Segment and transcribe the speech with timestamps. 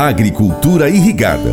[0.00, 1.50] Agricultura Irrigada.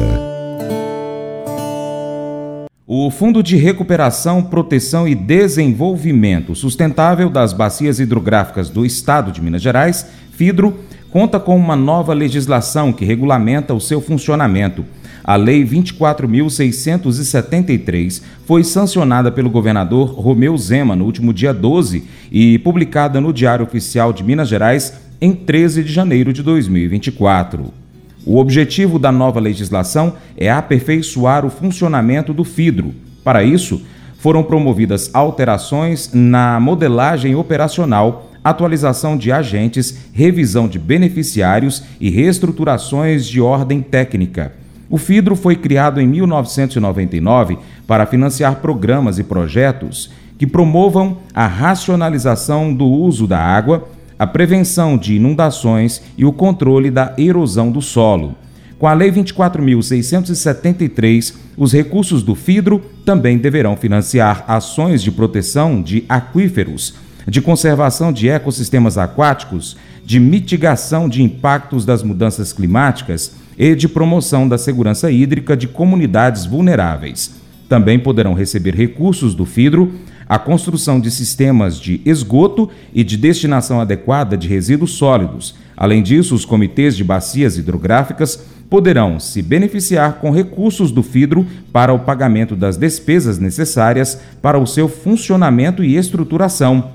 [2.86, 9.64] O Fundo de Recuperação, Proteção e Desenvolvimento Sustentável das Bacias Hidrográficas do Estado de Minas
[9.64, 10.78] Gerais, FIDRO,
[11.10, 14.86] conta com uma nova legislação que regulamenta o seu funcionamento.
[15.24, 23.20] A Lei 24.673 foi sancionada pelo governador Romeu Zema no último dia 12 e publicada
[23.20, 27.85] no Diário Oficial de Minas Gerais em 13 de janeiro de 2024.
[28.26, 32.92] O objetivo da nova legislação é aperfeiçoar o funcionamento do FIDRO.
[33.24, 33.84] Para isso,
[34.18, 43.40] foram promovidas alterações na modelagem operacional, atualização de agentes, revisão de beneficiários e reestruturações de
[43.40, 44.54] ordem técnica.
[44.90, 52.74] O FIDRO foi criado em 1999 para financiar programas e projetos que promovam a racionalização
[52.74, 53.88] do uso da água
[54.18, 58.34] a prevenção de inundações e o controle da erosão do solo.
[58.80, 66.06] Com a Lei 24.673, os recursos do FIDRO também deverão financiar ações de proteção de
[66.10, 66.96] aquíferos,
[67.28, 74.48] de conservação de ecossistemas aquáticos, de mitigação de impactos das mudanças climáticas e de promoção
[74.48, 77.34] da segurança hídrica de comunidades vulneráveis.
[77.68, 79.92] Também poderão receber recursos do FIDRO
[80.28, 85.54] a construção de sistemas de esgoto e de destinação adequada de resíduos sólidos.
[85.78, 91.94] Além disso, os comitês de bacias hidrográficas poderão se beneficiar com recursos do FIDRO para
[91.94, 96.90] o pagamento das despesas necessárias para o seu funcionamento e estruturação.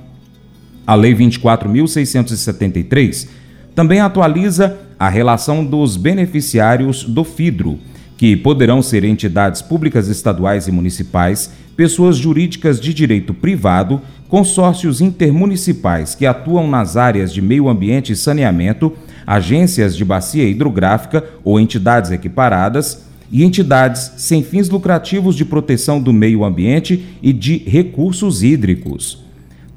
[0.86, 3.28] A Lei 24.673
[3.74, 7.78] também atualiza a relação dos beneficiários do FIDRO,
[8.20, 16.14] que poderão ser entidades públicas estaduais e municipais pessoas jurídicas de direito privado, consórcios intermunicipais
[16.14, 18.92] que atuam nas áreas de meio ambiente e saneamento,
[19.26, 26.12] agências de bacia hidrográfica ou entidades equiparadas e entidades sem fins lucrativos de proteção do
[26.12, 29.29] meio ambiente e de recursos hídricos.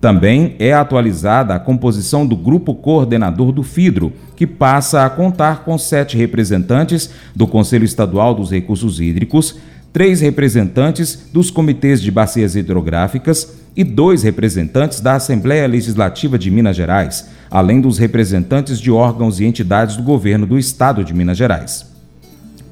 [0.03, 5.77] Também é atualizada a composição do grupo coordenador do FIDRO, que passa a contar com
[5.77, 9.55] sete representantes do Conselho Estadual dos Recursos Hídricos,
[9.93, 16.75] três representantes dos comitês de bacias hidrográficas e dois representantes da Assembleia Legislativa de Minas
[16.75, 21.89] Gerais, além dos representantes de órgãos e entidades do governo do Estado de Minas Gerais.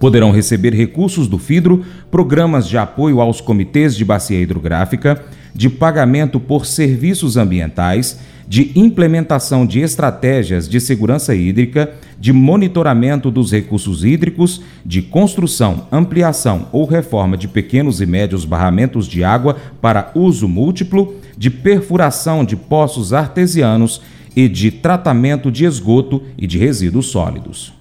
[0.02, 5.24] Poderão receber recursos do FIDRO, programas de apoio aos comitês de bacia hidrográfica,
[5.54, 8.20] de pagamento por serviços ambientais
[8.52, 16.68] de implementação de estratégias de segurança hídrica, de monitoramento dos recursos hídricos, de construção, ampliação
[16.74, 22.58] ou reforma de pequenos e médios barramentos de água para uso múltiplo, de perfuração de
[22.58, 24.02] poços artesianos
[24.36, 27.81] e de tratamento de esgoto e de resíduos sólidos.